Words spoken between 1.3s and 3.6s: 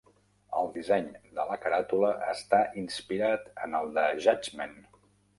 de la caràtula està inspirat